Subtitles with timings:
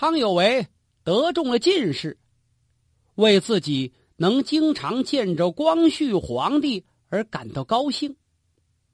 [0.00, 0.66] 康有为
[1.04, 2.16] 得中了进士，
[3.16, 8.16] 为自己能经常见着光绪皇帝而感到高兴。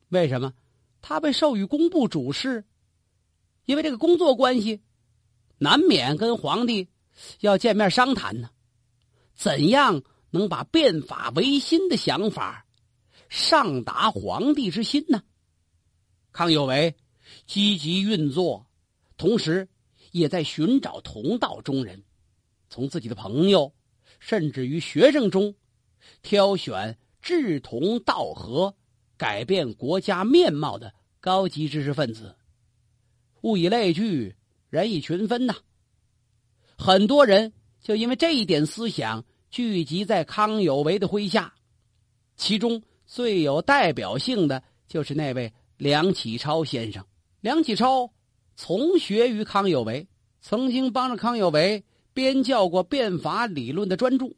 [0.08, 0.52] 为什么？
[1.00, 2.64] 他被授予工部主事，
[3.66, 4.82] 因为这个工作关系，
[5.58, 6.88] 难免跟皇帝
[7.38, 8.50] 要见面商谈呢。
[9.32, 12.66] 怎样能把变法维新的想法
[13.28, 15.22] 上达皇帝之心呢？
[16.32, 16.96] 康有为
[17.46, 18.66] 积极运作，
[19.16, 19.68] 同时
[20.18, 22.02] 也在寻找同道中人，
[22.68, 23.72] 从自己的朋友，
[24.18, 25.54] 甚至于学生中，
[26.22, 28.74] 挑选志同道合、
[29.16, 32.36] 改变国家面貌的高级知识分子。
[33.42, 34.34] 物以类聚，
[34.70, 35.54] 人以群分呐。
[36.76, 37.52] 很多人。
[37.82, 41.54] 就因为这一点思想聚集在康有为的麾下，
[42.36, 47.06] 其中最有代表性的就是那位梁启超先生。
[47.40, 48.10] 梁启超
[48.56, 50.08] 从学于康有为，
[50.40, 51.84] 曾经帮着康有为
[52.14, 54.34] 编校过变法理论的专著，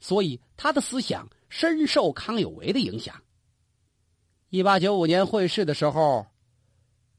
[0.00, 3.22] 所以他的思想深受康有为的影响。
[4.50, 6.26] 一八九五年会试的时候，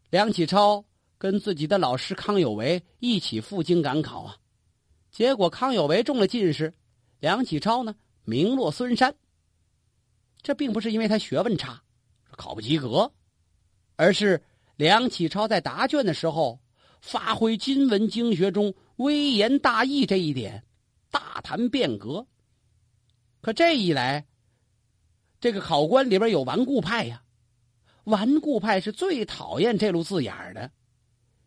[0.09, 0.83] 梁启超
[1.17, 4.37] 跟自己的老师康有为一起赴京赶考啊。
[5.11, 6.73] 结果康有为中了进士，
[7.19, 9.15] 梁启超呢名落孙山。
[10.41, 11.81] 这并不是因为他学问差，
[12.31, 13.09] 考不及格，
[13.95, 14.43] 而是
[14.75, 16.59] 梁启超在答卷的时候
[17.01, 20.63] 发挥今文经学中微言大义这一点，
[21.11, 22.25] 大谈变革。
[23.41, 24.25] 可这一来，
[25.39, 27.21] 这个考官里边有顽固派呀，
[28.05, 30.71] 顽固派是最讨厌这路字眼的，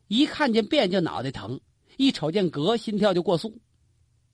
[0.09, 1.59] 一看见变就脑袋疼。
[1.97, 3.59] 一瞅见格，心跳就过速。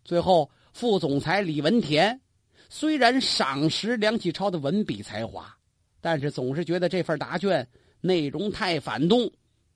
[0.05, 2.21] 最后，副总裁李文田
[2.69, 5.57] 虽然赏识梁启超的文笔才华，
[6.01, 7.69] 但是总是觉得这份答卷
[8.03, 9.33] 内容太反动，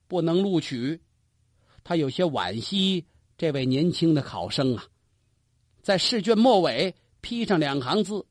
[0.06, 1.00] 不能录取。
[1.82, 3.06] 他有些惋惜
[3.38, 4.84] 这位年轻的考生啊，
[5.80, 8.26] 在试卷末尾批上两行字：“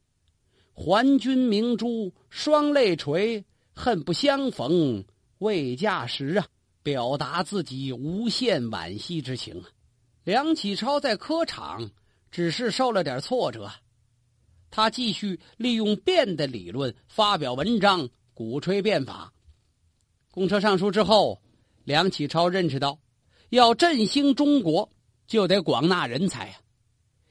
[0.75, 5.03] 还君明珠双泪垂，恨不相逢
[5.39, 6.45] 未嫁时啊。”
[6.85, 9.65] 表达自己无限惋惜之情啊！
[10.23, 11.89] 梁启超在科场
[12.29, 13.71] 只是受了点挫折，
[14.69, 19.33] 他继续利用变的理论发表文章，鼓吹变法。
[20.35, 21.41] 公车上书之后，
[21.85, 22.99] 梁启超认识到，
[23.49, 24.91] 要振兴中国，
[25.25, 26.59] 就得广纳人才啊！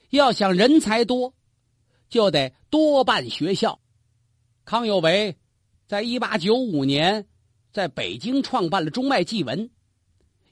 [0.09, 1.35] 要想人才多，
[2.09, 3.79] 就得多办学校。
[4.65, 5.37] 康有为
[5.87, 7.27] 在一八九五年。
[7.75, 9.69] 在北京创办了《中外纪文》，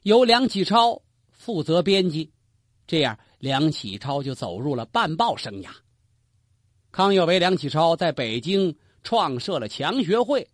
[0.01, 2.29] 由梁启超负责编辑，
[2.85, 5.69] 这样梁启超就走入了办报生涯。
[6.91, 10.45] 康有为、梁启超在北京创设了强学会，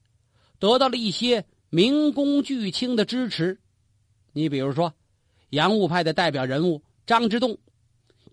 [0.60, 3.59] 得到了一些名工巨卿的支持。
[4.34, 4.94] 你比如说，
[5.50, 7.57] 洋务派的代表人物张之洞，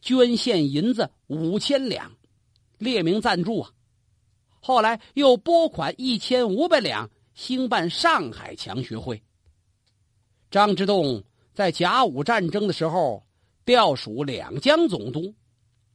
[0.01, 2.13] 捐献银子五千两，
[2.79, 3.71] 列名赞助啊。
[4.61, 7.11] 后来又拨款一千五百两。
[7.37, 9.23] 兴办上海强学会。
[10.51, 11.23] 张之洞
[11.53, 13.23] 在甲午战争的时候
[13.67, 15.35] 调属两江总督，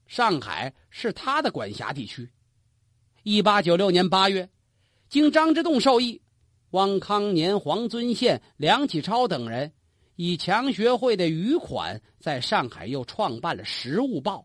[0.06, 2.30] 上海是他的管辖地区。
[3.24, 4.48] 一八九六年八月，
[5.10, 6.22] 经张之洞授意，
[6.72, 9.74] 汪康年、黄遵宪、梁启超等人
[10.16, 14.38] 以强学会的余款，在上海又创办了《时务报》，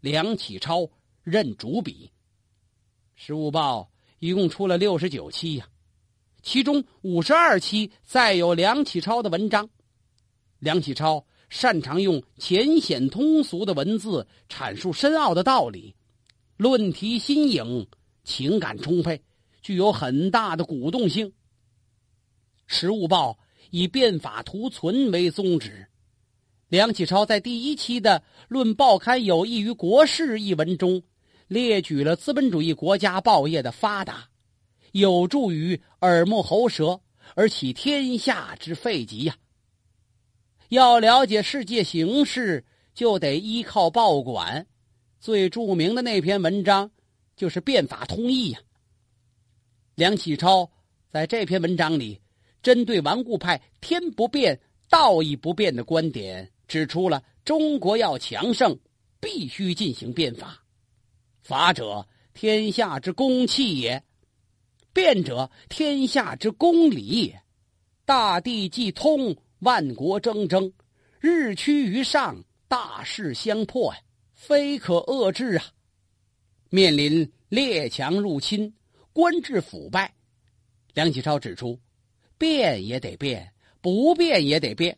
[0.00, 0.88] 梁启超
[1.24, 2.08] 任主笔，
[3.20, 3.80] 《时务报》
[4.20, 5.66] 一共出了六十九期呀。
[6.40, 9.68] 其中五十二期载有梁启超的文章，
[10.60, 15.96] 梁启超擅长用浅显通俗的文字阐述深奥的道理，
[16.56, 17.88] 论题新颖，
[18.22, 19.20] 情感充沛，
[19.62, 21.26] 具有很大的鼓动性。
[22.66, 23.32] 《时务报》
[23.70, 25.86] 以变法图存为宗旨，
[26.68, 31.02] 梁启超在第一期的《论报刊有益于国事》一文中，
[31.48, 34.28] 列举了资本主义国家报业的发达。
[34.92, 37.00] 有助于耳目喉舌
[37.34, 39.36] 而起天下之废疾呀！
[40.70, 42.64] 要了解世界形势，
[42.94, 44.66] 就得依靠报馆。
[45.20, 46.90] 最著名的那篇文章
[47.36, 48.60] 就是《变法通义》呀。
[49.96, 50.70] 梁启超
[51.10, 52.18] 在这篇文章里，
[52.66, 54.58] 针对顽固派“天不变，
[54.90, 58.76] 道义不变”的观点，指出了中国要强盛，
[59.20, 60.60] 必须进行变法。
[61.42, 62.04] 法者，
[62.34, 64.02] 天下之公器也。
[64.92, 67.40] 变者，天下之公理也。
[68.04, 70.72] 大地既通，万国争争，
[71.20, 74.00] 日趋于上，大势相迫呀，
[74.32, 75.66] 非可遏制啊！
[76.70, 78.74] 面临列强入侵，
[79.12, 80.12] 官制腐败，
[80.94, 81.78] 梁启超指出，
[82.38, 84.96] 变也得变，不变也得变。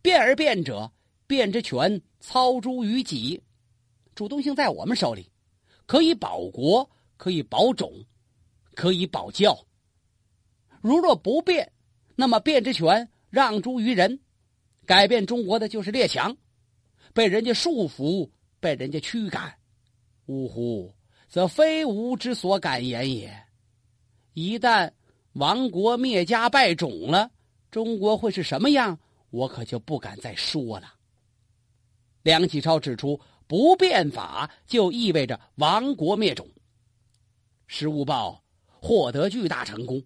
[0.00, 0.90] 变而变者，
[1.26, 3.42] 变之权操诸于己，
[4.14, 5.30] 主动性在我们手里，
[5.86, 7.92] 可以保国，可以保种，
[8.74, 9.66] 可以保教。
[10.80, 11.72] 如若不变，
[12.14, 14.20] 那么变之权让诸于人，
[14.86, 16.36] 改变中国的就是列强，
[17.12, 18.30] 被人家束缚，
[18.60, 19.52] 被人家驱赶。
[20.26, 20.94] 呜呼，
[21.28, 23.36] 则非吾之所敢言也。
[24.34, 24.92] 一旦
[25.34, 27.30] 亡国灭家败种了，
[27.70, 28.98] 中国会是什么样？
[29.30, 30.94] 我可就不敢再说了。
[32.22, 36.46] 梁启超指出，不变法就意味着亡国灭种。
[37.66, 38.42] 《时务报》
[38.86, 40.02] 获得巨大成功，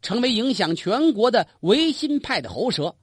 [0.00, 2.94] 成为影响全国的维新派的喉舌。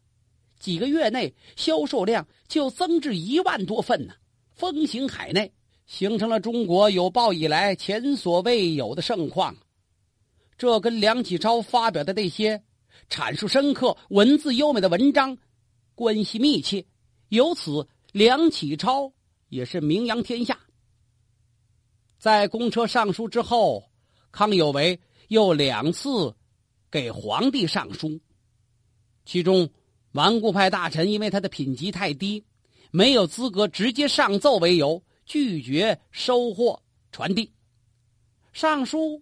[0.57, 4.13] 几个月内，销售量就增至一万多份呢，
[4.53, 5.51] 风行海内。
[5.85, 9.55] 形成了中国有报以来前所未有的盛况，
[10.59, 12.61] 这跟梁启超发表的那些
[13.09, 15.37] 阐述深刻、文字优美的文章
[15.95, 16.85] 关系密切。
[17.29, 19.13] 由此，梁启超
[19.47, 20.59] 也是名扬天下。
[22.17, 23.89] 在公车上书之后，
[24.33, 26.35] 康有为又两次
[26.91, 28.19] 给皇帝上书，
[29.23, 29.69] 其中
[30.11, 32.43] 顽固派大臣因为他的品级太低，
[32.91, 35.01] 没有资格直接上奏为由。
[35.25, 37.53] 拒绝收货传递，
[38.51, 39.21] 上书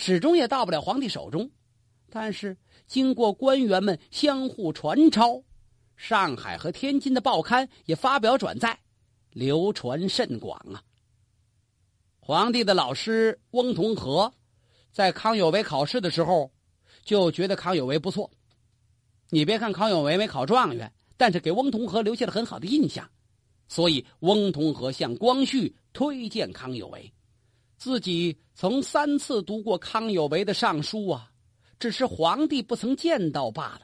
[0.00, 1.50] 始终也到不了皇帝手中。
[2.08, 2.56] 但是
[2.86, 5.42] 经过官员们相互传抄，
[5.96, 8.78] 上海和天津的报刊也发表转载，
[9.32, 10.80] 流传甚广啊。
[12.20, 14.32] 皇帝的老师翁同龢
[14.92, 16.48] 在康有为考试的时候
[17.02, 18.30] 就觉得康有为不错。
[19.30, 23.10] 你别看康有为没考状元，但是给翁同龢留下了很好的印象。
[23.66, 27.12] 所以，翁同龢向光绪推荐康有为，
[27.78, 31.30] 自己曾三次读过康有为的上书啊，
[31.78, 33.82] 只是皇帝不曾见到罢了，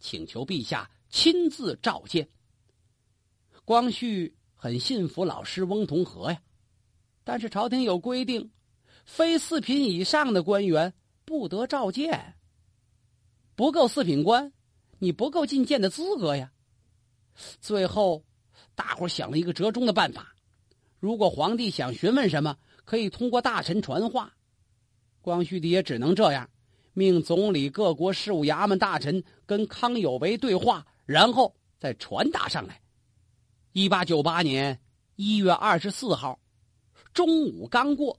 [0.00, 2.28] 请求陛下亲自召见。
[3.64, 6.42] 光绪很信服老师翁同龢呀，
[7.22, 8.50] 但是朝廷有规定，
[9.04, 10.92] 非四品以上的官员
[11.24, 12.34] 不得召见，
[13.54, 14.52] 不够四品官，
[14.98, 16.52] 你不够觐见的资格呀。
[17.60, 18.24] 最后。
[18.74, 20.34] 大伙想了一个折中的办法：
[21.00, 22.56] 如果皇帝想询问什么，
[22.88, 24.34] 可以通过大臣传话。
[25.20, 26.48] 光绪帝也只能这样，
[26.94, 32.80] 命总理、各国事务衙门大臣跟康有为对话，然后再传达上来。
[33.72, 34.80] 一八九八年
[35.16, 36.40] 一月二十四号
[37.12, 38.18] 中午刚过，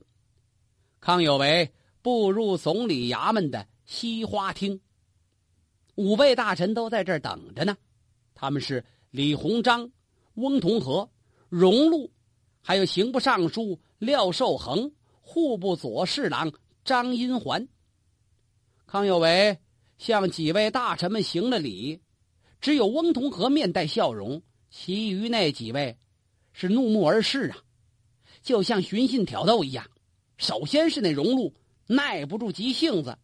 [1.00, 1.74] 康有为
[2.04, 4.80] 步入总理衙门的西花厅，
[5.96, 7.76] 五位大臣都在这儿等着呢。
[8.36, 9.92] 他们是李鸿章。
[10.36, 11.10] 翁同龢、
[11.50, 12.10] 荣禄，
[12.62, 14.92] 还有刑部尚书廖寿恒、
[15.22, 16.52] 户部左侍郎
[16.84, 17.68] 张荫环。
[18.86, 19.58] 康有为
[19.98, 22.02] 向几位大臣们行了礼，
[22.62, 25.98] 只有翁同龢面带笑容，其余那几位
[26.54, 27.58] 是怒目而视啊，
[28.42, 29.86] 就像寻衅挑逗一样。
[30.38, 31.54] 首先是那荣禄，
[31.86, 33.18] 耐不住急性子，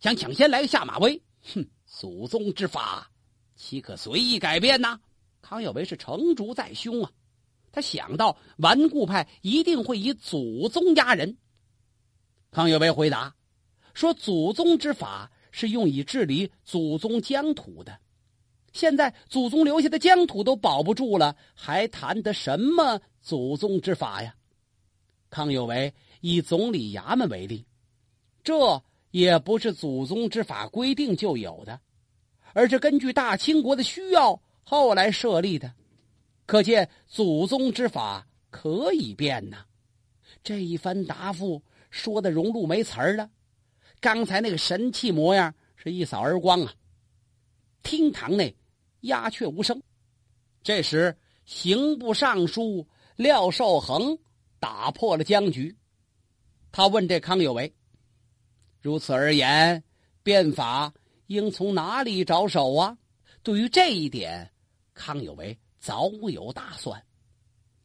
[0.00, 1.20] 想抢先来个下马威。
[1.54, 3.10] 哼，祖宗之法，
[3.54, 5.00] 岂可随意改变呢？
[5.42, 7.10] 康有为是成竹在胸啊，
[7.76, 11.36] 他想到顽固派一定会以祖宗压人。
[12.50, 13.34] 康有为回答
[13.92, 17.98] 说：“祖宗之法是用以治理祖宗疆土的，
[18.72, 24.34] 现在祖宗留下的疆土都保不住了，还谈得什么祖宗之法呀？”
[25.28, 25.92] 康有为
[26.22, 27.66] 以总理衙门为例，
[28.42, 31.78] 这也不是祖宗之法规定就有的，
[32.54, 34.40] 而是根据大清国的需要。
[34.62, 35.74] 后来设立的，
[36.46, 39.66] 可见祖宗之法可以变呐。
[40.42, 43.28] 这一番答复说的荣禄没词儿了，
[44.00, 46.72] 刚才那个神气模样是一扫而光啊。
[47.82, 48.54] 厅堂内
[49.00, 49.82] 鸦雀无声。
[50.62, 52.86] 这时，刑部尚书
[53.16, 54.18] 廖寿恒
[54.58, 55.76] 打破了僵局，
[56.72, 57.72] 他问这康有为
[58.80, 59.82] ：“如此而言，
[60.22, 60.92] 变法
[61.26, 62.96] 应从哪里着手啊？”
[63.42, 64.50] 对于这一点。
[64.92, 67.00] 康有为早有打算，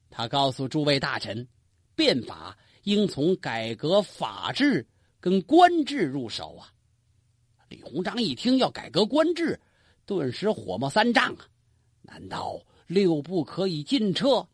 [0.10, 1.48] 他告诉诸位大臣，
[1.94, 4.84] 变法应从改革法制
[5.20, 6.74] 跟官制入手啊。
[7.70, 9.62] 李鸿章一听要改革官制，
[10.08, 11.48] 顿时火冒三丈啊！
[12.02, 14.48] 难道六部可以进撤，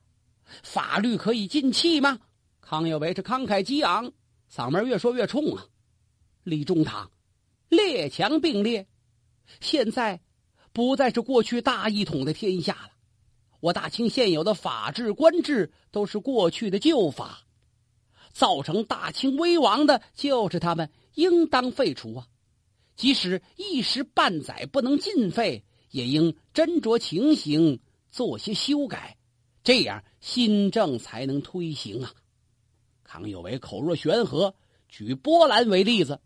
[0.61, 2.19] 法律可以进弃吗？
[2.59, 4.11] 康有为是慷慨激昂，
[4.51, 5.65] 嗓门越说越冲啊！
[6.43, 7.09] 李中堂，
[7.69, 8.85] 列强并列，
[9.61, 10.19] 现在。
[10.73, 12.91] 不再是过去大一统的天下了，
[13.59, 17.41] 我大清现有的法治官制都是过去的旧法，
[18.31, 22.27] 造成大清危亡的就是他们，应当废除啊！
[22.95, 27.79] 即使一时半载不能尽废，也应斟酌情形，
[28.11, 29.17] 做些修改，
[29.63, 32.13] 这样新政才能推行啊。
[33.03, 34.53] 康有为口若悬河，
[34.87, 36.19] 举波兰为例子。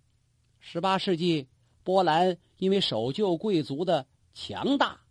[0.60, 1.48] 十八世纪，
[1.84, 5.02] 波兰因为守旧贵族的强大，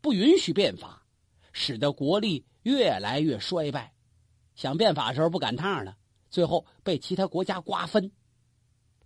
[0.00, 1.05] 不允许变法，
[1.58, 3.94] 使得国力越来越衰败。
[4.54, 5.96] 想变法的时候不赶趟了，
[6.28, 8.12] 最后被其他国家瓜分。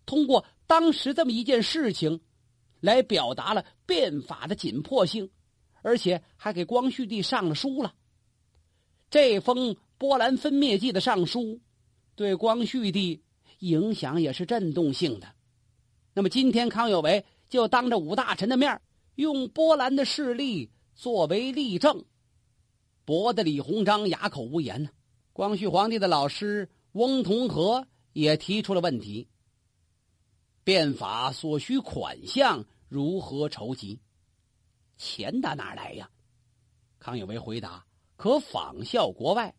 [0.04, 2.21] 通过当时这么一件事情，
[2.80, 5.30] 来表达了变法的紧迫性，
[5.83, 7.95] 而且还给光绪帝上了书了。
[9.11, 11.61] 这封波兰分灭记的上书，
[12.16, 13.23] 对光绪帝
[13.61, 15.28] 影响也是震动性的。
[16.14, 18.80] 那么今天，康有为就当着五大臣的面
[19.14, 22.04] 用波兰的事例作为例证，
[23.11, 24.90] 驳得李鸿章哑口无言呢。
[25.33, 29.26] 光绪皇帝的老师翁同龢也提出了问题：
[30.62, 33.99] 变法所需款项如何筹集？
[34.97, 36.09] 钱打哪来呀？
[37.00, 39.57] 康有为回答：可仿效国外，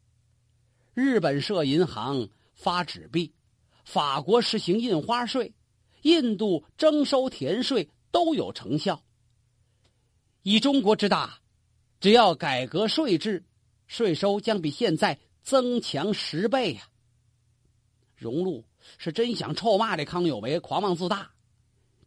[0.93, 3.33] 日本设银行发纸币，
[3.83, 5.53] 法国实行印花税。
[6.03, 9.03] 印度征收田税都有成效。
[10.41, 11.40] 以中国之大，
[12.01, 13.45] 只要改革税制，
[13.87, 16.81] 税收将比现在增强十倍呀！
[18.15, 18.65] 荣禄
[18.97, 21.31] 是真想臭骂这康有为狂妄自大。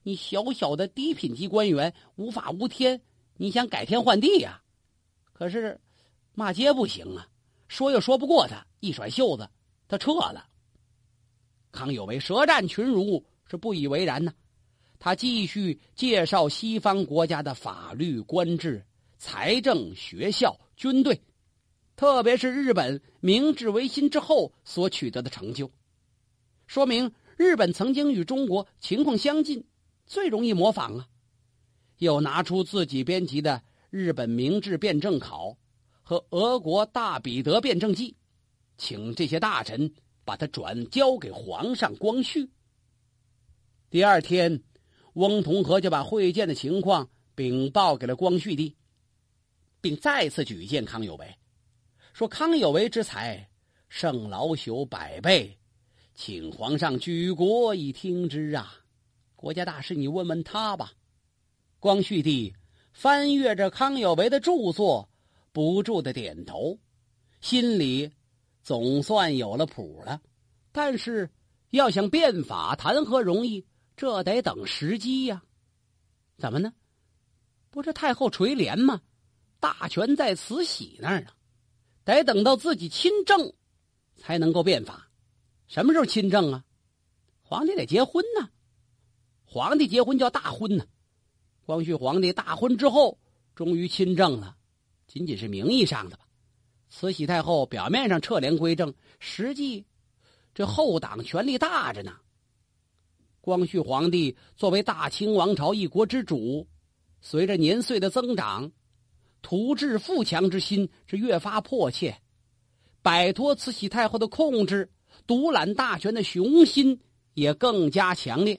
[0.02, 3.00] 你小小的低品级官员，无法无天，
[3.36, 4.60] 你想改天换地呀？
[5.32, 5.80] 可是
[6.34, 7.26] 骂街不行啊，
[7.68, 9.48] 说又说不过他，一甩袖子，
[9.88, 10.46] 他撤了。
[11.72, 13.24] 康有为舌战群儒。
[13.46, 14.32] 是不以为然呢，
[14.98, 18.84] 他继续介绍西方国家的法律、官制、
[19.26, 21.18] 财政、学校、军队，
[21.96, 25.70] 特别是日本明治维新之后所取得的成就，
[26.66, 29.64] 说明日本曾经与中国情况相近，
[30.04, 31.08] 最容易模仿啊。
[31.96, 33.52] 又拿出自己编辑的
[33.88, 35.48] 《日本明治辩证考》
[36.02, 38.10] 和《俄国大彼得辩证记》，
[38.76, 39.90] 请这些大臣
[40.26, 42.50] 把它转交给皇上光绪。
[43.88, 44.62] 第二天，
[45.14, 48.76] 翁同龢就把会见的情况禀报给了光绪帝，
[49.84, 51.36] 并再次举荐康有为，
[52.14, 53.46] 说：“康有为之才，
[53.90, 55.58] 胜老朽百倍，
[56.14, 58.76] 请皇上举国以听之啊！
[59.36, 60.94] 国家大事，你问问他吧。”
[61.78, 62.54] 光绪帝
[62.94, 65.06] 翻阅着康有为的著作，
[65.52, 66.78] 不住的点头，
[67.42, 68.10] 心里
[68.62, 70.18] 总算有了谱了。
[70.72, 71.28] 但是，
[71.72, 73.66] 要想变法，谈何容易？
[73.98, 75.42] 这得等时机呀，
[76.38, 76.72] 怎么呢？
[77.68, 79.02] 不是太后垂帘吗？
[79.64, 81.30] 大权在慈禧那儿呢，
[82.04, 83.54] 得等到自己亲政，
[84.14, 85.08] 才能够变法。
[85.68, 86.62] 什么时候亲政啊？
[87.40, 88.50] 皇帝得结婚呢，
[89.46, 90.84] 皇帝结婚叫大婚呢。
[91.64, 93.18] 光绪皇帝大婚之后，
[93.54, 94.54] 终于亲政了，
[95.06, 96.26] 仅仅是名义上的吧。
[96.90, 99.86] 慈禧太后表面上撤帘归政，实际
[100.54, 102.14] 这后党权力大着呢。
[103.40, 106.68] 光绪皇帝作为大清王朝一国之主，
[107.22, 108.70] 随着年岁的增长，
[109.44, 112.16] 图治富强之心是越发迫切，
[113.02, 114.90] 摆脱慈禧太后的控制、
[115.26, 116.98] 独揽大权的雄心
[117.34, 118.58] 也更加强烈。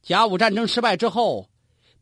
[0.00, 1.50] 甲午战争失败之后，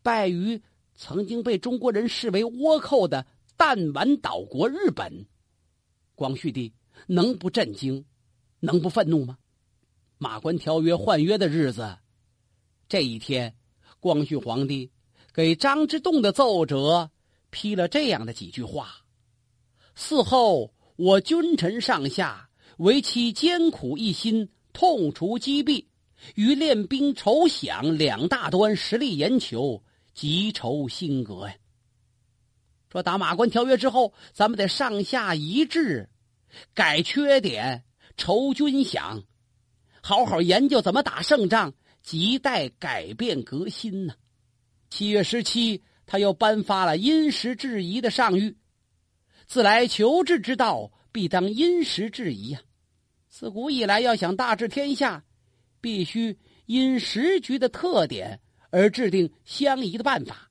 [0.05, 0.62] 败于
[0.95, 5.27] 曾经被中国人视为倭寇的弹丸岛国日本，
[6.15, 6.73] 光绪帝
[7.09, 8.05] 能不震惊，
[8.61, 9.37] 能不愤怒吗？
[10.17, 11.99] 马关条约换约的日子，
[12.88, 13.57] 这一天，
[13.99, 14.93] 光绪皇帝
[15.35, 17.11] 给张之洞的奏折
[17.50, 18.97] 批了这样的几句话
[19.97, 25.88] ：“嗣后我君臣上下为其艰苦一心，痛除积弊，
[26.35, 29.83] 于练兵筹饷两大端实力研求，
[30.14, 31.55] 急筹新革呀。”
[32.90, 36.09] 说打马关条约之后，咱们得上下一致，
[36.73, 37.85] 改缺点，
[38.17, 39.25] 筹军饷。
[40.00, 44.14] 好好研究怎么打胜仗，亟待改变革新呢。
[44.88, 48.55] 七月十七，他又颁发了因时制宜的上谕
[49.47, 52.62] ：“自来求治之道，必当因时制宜呀。
[53.29, 55.23] 自古以来，要想大治天下，
[55.83, 60.50] 必须因时局的特点而制定相宜的办法。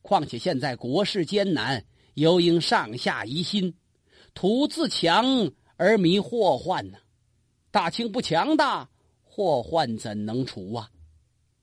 [0.00, 1.84] 况且现在国事艰难，
[2.14, 3.74] 尤应上下一心，
[4.32, 6.96] 图自强而迷祸患呢。”
[7.70, 8.88] 大清不强大，
[9.22, 10.88] 祸患怎能除啊？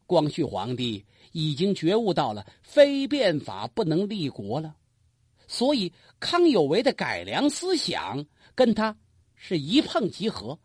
[0.05, 4.75] 光绪皇帝已经觉悟到了非变法不能立国了，
[5.47, 8.25] 所以康有为的改良思想
[8.55, 8.95] 跟他
[9.35, 10.57] 是一碰即合。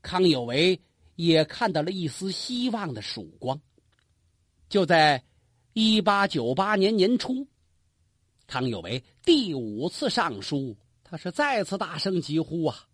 [0.00, 0.80] 康有为
[1.16, 3.60] 也看到了一丝希望的曙光。
[4.68, 5.24] 就在
[5.72, 7.46] 一八九八年年初，
[8.46, 12.86] 康有为第五次上书，他是再次大声疾呼啊！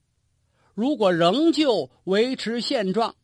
[0.75, 3.15] 如果仍旧维持现状，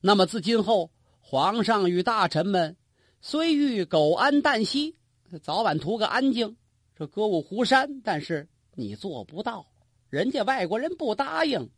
[0.00, 0.90] 那么自今后，
[1.30, 2.74] 皇上与大臣们
[3.20, 4.96] 虽欲苟安旦息，
[5.42, 6.56] 早晚图个安静，
[6.96, 9.66] 这歌舞湖山，但是你做不到，
[10.08, 11.68] 人家外国人不答应，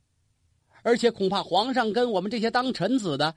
[0.85, 3.35] 而且恐怕皇上跟我们这些当臣子的，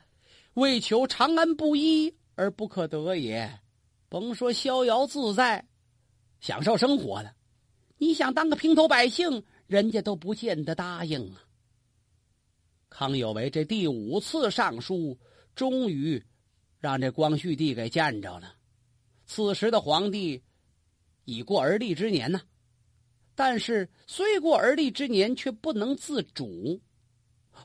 [0.53, 3.60] 为求长安不一而不可得也。
[4.08, 5.65] 甭说逍遥自在，
[6.39, 7.34] 享受生活了，
[7.98, 11.41] 你想当个平头百姓，人家都不见得答应啊。
[12.88, 15.17] 康有为这第五次上书，
[15.55, 16.24] 终于
[16.79, 18.55] 让这光绪帝给见着了。
[19.25, 20.41] 此时的皇帝
[21.25, 22.41] 已过而立之年呢，
[23.36, 26.81] 但是虽过而立之年，却不能自主，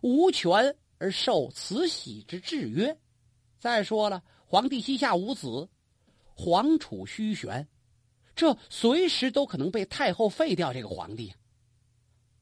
[0.02, 2.96] 无权而受慈禧之制约。
[3.58, 5.68] 再说了，皇帝膝下无子。
[6.40, 7.66] 皇储虚悬，
[8.36, 10.72] 这随时都可能被太后废掉。
[10.72, 11.34] 这个皇帝，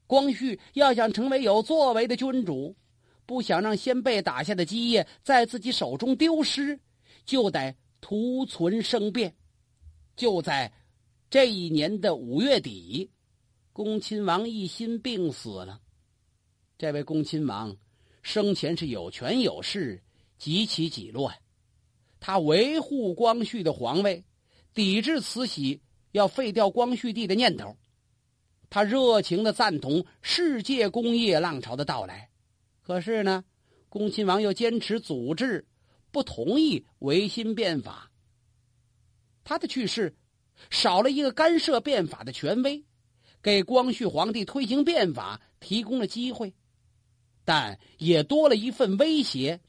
[0.06, 2.76] 光绪要想成为有作为的君主，
[3.26, 6.78] 不想让先辈打下的基业在自己手中丢失，
[7.24, 9.34] 就得图存生变。
[10.14, 10.72] 就在
[11.28, 13.10] 这一年的五月底，
[13.72, 15.80] 恭亲王奕欣病死了。
[16.78, 17.76] 这位恭亲王
[18.22, 20.02] 生前是有权有势，
[20.38, 21.36] 极其己乱。
[22.20, 24.24] 他维护光绪的皇位，
[24.72, 27.76] 抵制慈禧要废掉光绪帝的念头。
[28.70, 32.30] 他热情的赞同世界工业浪潮的到来，
[32.86, 33.42] 可是呢，
[33.88, 35.66] 恭亲王又坚持祖制，
[36.12, 38.12] 不同意维新变法。
[39.42, 40.14] 他的去世，
[40.70, 42.84] 少了一个干涉变法的权威，
[43.42, 46.54] 给光绪皇帝推行变法提供了机会，
[47.44, 49.60] 但也多了一份威胁。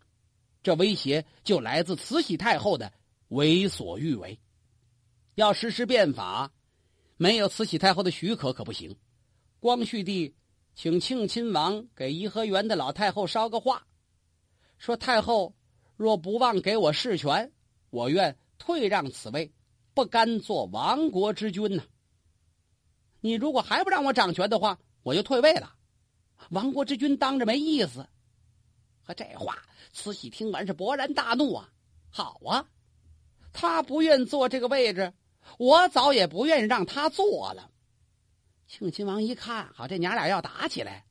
[0.62, 2.94] 这威胁就来自慈禧太后的
[3.30, 4.40] 为所欲为，
[5.34, 6.54] 要实施变法，
[7.18, 8.96] 没有慈禧太后的许可可不行。
[9.60, 10.36] 光绪帝
[10.78, 13.88] 请庆亲王给颐和园的老太后捎个话，
[14.78, 15.56] 说太后
[15.96, 17.52] 若不忘给我事权，
[17.90, 19.52] 我愿退让此位，
[19.96, 21.84] 不甘做亡国之君呐。
[23.22, 25.74] 你如果还不让我掌权的话，我就退位了。
[26.52, 28.08] 亡国之君当着没意思。
[29.02, 29.58] 和这话。
[29.94, 31.72] 慈禧听完是勃然大怒啊！
[32.12, 32.64] 好啊，
[33.52, 35.12] 他不愿坐这个位置，
[35.58, 37.72] 我早也不愿意让他坐了。
[38.68, 41.06] 庆亲王一看，好，这娘俩要打起来，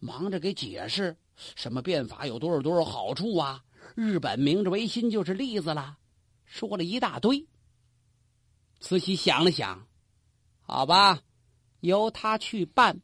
[0.00, 1.16] 忙着给解释
[1.54, 3.64] 什么变法有多少多少好处啊！
[3.94, 5.98] 日本明治维新就是例子了，
[6.44, 7.46] 说了一大堆。
[8.80, 9.86] 慈禧想了想，
[10.62, 11.22] 好吧，
[11.78, 13.00] 由他去办，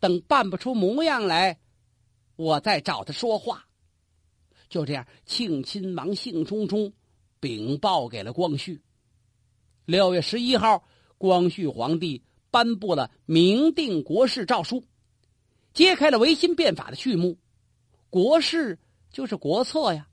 [0.00, 1.60] 等办不出模样来，
[2.36, 3.68] 我再找他说话。
[4.70, 6.90] 就这样，庆亲王兴冲冲
[7.40, 8.82] 禀报给了光绪。
[9.84, 14.84] 六月十一号，光绪皇帝颁布了明定国事诏书，
[15.72, 17.36] 揭开了维新变法的序幕。
[18.10, 18.78] 国事
[19.10, 20.06] 就是国策呀，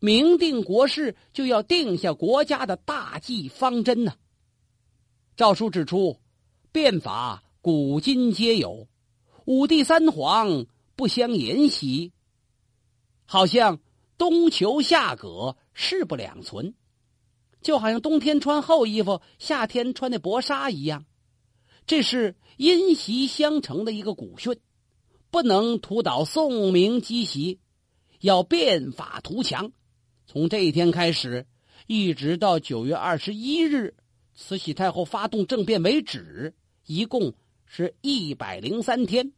[0.00, 4.14] 明定国事就要定下国家的大计方针呢。
[5.36, 6.18] 诏书指出，
[6.72, 8.88] 变法古今皆有，
[9.44, 12.10] 五帝三皇不相沿袭，
[13.24, 13.78] 好像。
[14.18, 16.74] 冬求夏葛，势不两存，
[17.62, 21.04] 就好像冬天穿厚衣服，夏天穿那薄纱一样。
[21.88, 24.60] 这是因袭相承的一个古训，
[25.30, 27.58] 不能徒倒宋明积习，
[28.20, 29.72] 要变法图强。
[30.26, 31.46] 从这一天开始，
[31.86, 33.96] 一直到九月二十一日，
[34.34, 36.54] 慈禧太后发动政变为止，
[36.86, 37.32] 一共
[37.64, 39.32] 是一百零三天。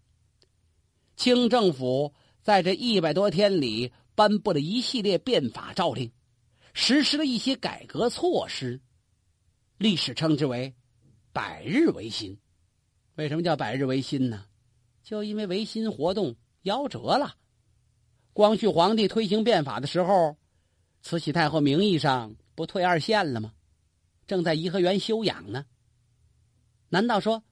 [1.17, 3.93] 清政府在这一百多天里。
[4.17, 6.13] 颁布了一系列变法诏令，
[6.75, 8.83] 实施了一些改革措施，
[9.79, 10.75] 历史称之为
[11.33, 12.39] “百日维新”。
[13.17, 14.45] 为什么叫“百日维新”呢？
[15.03, 17.35] 就因为维新活动夭折了。
[18.33, 20.37] 光绪皇帝推行变法的时候，
[21.03, 23.53] 慈禧太后名义上不退二线了吗？
[24.27, 25.67] 正在颐和园休养呢。
[26.89, 27.43] 难道说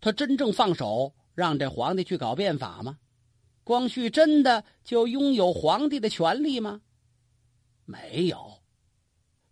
[0.00, 2.98] 他真正放手让这皇帝去搞变法吗？
[3.64, 6.80] 光绪真的就拥有皇帝的权利吗？
[7.84, 8.58] 没有，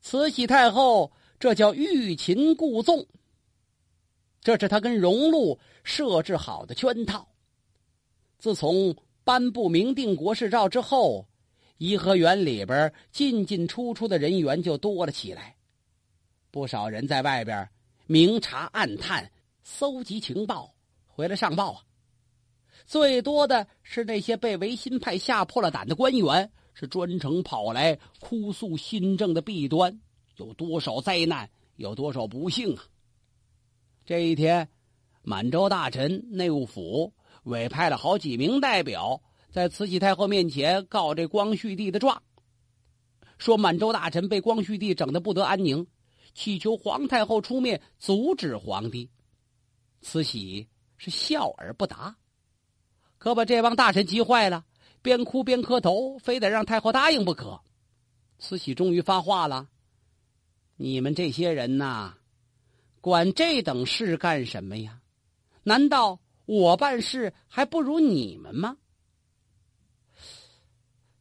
[0.01, 3.07] 慈禧太后这叫欲擒故纵。
[4.41, 7.29] 这是他跟荣禄设置好的圈套。
[8.39, 11.29] 自从颁布明定国事诏之后，
[11.77, 15.57] 颐和园里边进进出出的人员就多了起来，
[16.51, 17.69] 不少人在外边
[18.07, 19.31] 明察暗探、
[19.63, 20.75] 搜集情报，
[21.07, 21.83] 回来上报啊。
[22.87, 30.01] 最多的是那些被维新派吓破了胆的官员，是专程跑来哭诉新政的弊端，
[30.37, 32.83] 有多少灾难，有多少不幸啊！
[34.11, 34.69] 这一天，
[35.23, 42.21] 满洲大臣内务府委派了好几名代表，在慈禧太后面前告这光绪帝的状，
[43.39, 45.87] 说满洲大臣被光绪帝整得不得安宁，
[46.35, 49.09] 祈求皇太后出面阻止皇帝。
[50.01, 52.17] 慈禧是笑而不答，
[53.17, 54.65] 可把这帮大臣急坏了，
[55.03, 57.61] 边哭边磕头，非得让太后答应不可。
[58.41, 59.69] 慈禧终于发话了
[60.75, 62.17] ：“你们这些人呐，
[63.01, 65.01] 管这等事干什么呀？
[65.63, 68.77] 难道我办事还不如你们吗？”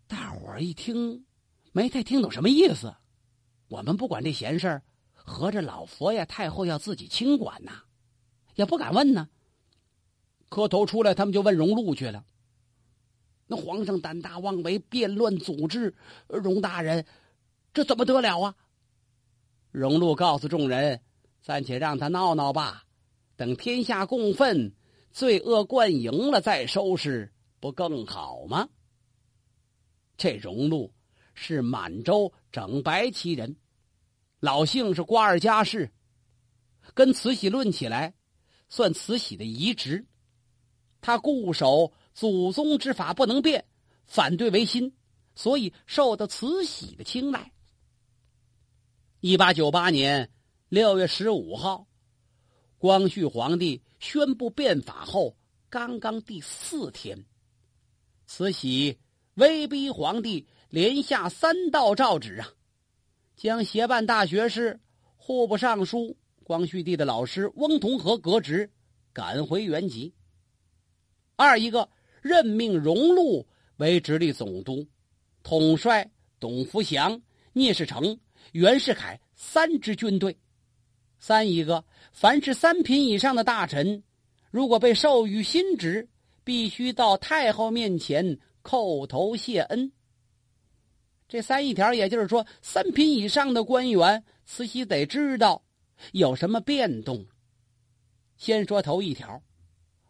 [0.07, 1.25] 大伙儿一听，
[1.71, 2.95] 没太听懂什么意思。
[3.67, 7.83] 我们不管这闲事儿，合着老佛爷、太后要自己清管呐，
[8.55, 9.29] 也不敢问呢。
[10.49, 12.25] 磕头出来，他们就问荣禄去了。
[13.45, 15.95] 那皇上胆大妄为，变乱组织，
[16.27, 17.05] 荣大人，
[17.73, 18.55] 这怎么得了啊？
[19.71, 20.99] 荣禄告诉众人
[21.41, 22.83] ：“暂且让他闹闹吧，
[23.35, 24.73] 等天下共愤，
[25.11, 28.69] 罪恶贯盈了再收拾，不更好吗？”
[30.17, 30.93] 这荣禄
[31.33, 33.55] 是满洲整白旗人，
[34.39, 35.91] 老姓是瓜尔佳氏，
[36.93, 38.13] 跟慈禧论起来，
[38.69, 40.05] 算慈禧的遗侄。
[41.01, 41.93] 他固守。
[42.11, 43.63] 祖宗之法不能变，
[44.05, 44.93] 反对维新，
[45.35, 47.53] 所以受到慈禧的青睐。
[49.21, 50.29] 一八九八年
[50.69, 51.87] 六月十五号，
[52.77, 55.35] 光绪皇帝宣布变法后，
[55.67, 57.25] 刚刚第四天，
[58.27, 58.99] 慈禧
[59.33, 62.47] 威逼皇帝连下三道诏旨啊，
[63.35, 64.79] 将协办大学士、
[65.17, 68.71] 户部尚书、光绪帝的老师翁同龢革职，
[69.11, 70.13] 赶回原籍。
[71.35, 71.89] 二一个。
[72.21, 74.85] 任命荣禄为直隶总督，
[75.41, 77.21] 统帅董福祥、
[77.53, 78.19] 聂士成、
[78.51, 80.37] 袁世凯三支军队。
[81.19, 84.01] 三一个，凡是三品以上的大臣，
[84.51, 86.07] 如果被授予新职，
[86.43, 89.91] 必须到太后面前叩头谢恩。
[91.27, 95.61] 这三一条，也就是说，三品以上的官员，慈禧得知道
[96.13, 97.25] 有什么变动。
[98.37, 99.43] 先说头一条，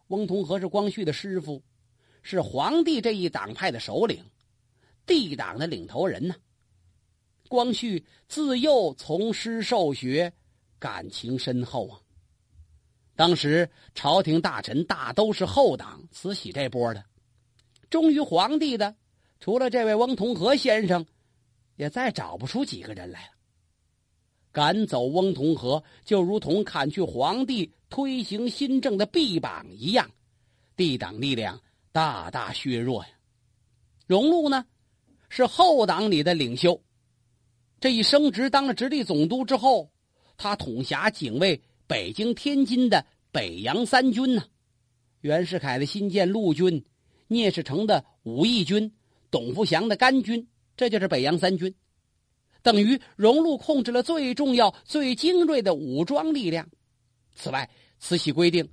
[0.08, 1.62] 翁同龢是光绪的师傅。
[2.22, 4.22] 是皇帝这一党派的首领，
[5.06, 6.36] 帝党的领头人呢。
[7.48, 10.32] 光绪自幼从师受学，
[10.80, 12.00] 感情深厚啊。
[13.16, 17.04] 当时朝廷大臣大都是后党慈禧这波的，
[17.90, 18.96] 忠于皇帝的，
[19.40, 21.06] 除了这位翁同龢先生，
[21.76, 23.32] 也再找不出几个人来了。
[24.52, 30.10] 赶走翁同龢，就如同砍去皇帝推行新政的臂膀一样，
[30.76, 31.62] 帝党力量。
[31.92, 33.10] 大大削弱呀！
[34.06, 34.64] 荣禄呢，
[35.28, 36.80] 是后党里的领袖。
[37.80, 39.92] 这一升职当了直隶总督之后，
[40.40, 44.44] 他统辖警卫北京、天津的北洋三军呢。
[45.20, 46.84] 袁世凯的新建陆军，
[47.28, 48.90] 聂士成的武义军，
[49.30, 50.48] 董福祥的甘军，
[50.78, 51.76] 这就是北洋三军。
[52.62, 56.66] 等于荣禄控制了最重要、最精锐的武装力量。
[57.36, 58.68] 此外，慈禧规定。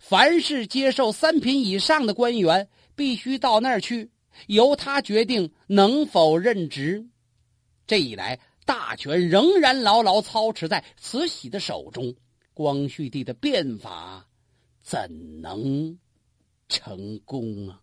[0.00, 4.10] 凡是接受三品以上的官员，必须到那儿去，
[4.48, 7.06] 由他决定能否任职。
[7.86, 12.14] 这一来，大权仍然牢牢操持在慈禧的手中，
[12.52, 14.28] 光绪帝的变法
[14.82, 15.98] 怎能
[16.68, 17.80] 成功啊？